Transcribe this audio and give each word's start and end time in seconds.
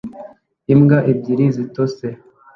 Imbwa 0.73 0.97
ebyiri 1.11 1.45
zitose 1.57 2.05